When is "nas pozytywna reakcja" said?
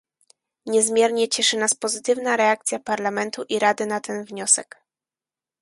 1.57-2.79